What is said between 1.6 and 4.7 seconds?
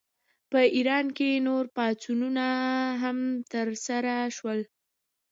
پاڅونونه هم ترسره شول.